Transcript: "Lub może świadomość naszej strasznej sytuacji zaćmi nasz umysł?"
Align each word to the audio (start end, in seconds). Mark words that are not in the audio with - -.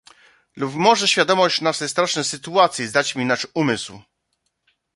"Lub 0.55 0.75
może 0.75 1.07
świadomość 1.07 1.61
naszej 1.61 1.89
strasznej 1.89 2.25
sytuacji 2.25 2.87
zaćmi 2.87 3.25
nasz 3.25 3.47
umysł?" 3.53 4.01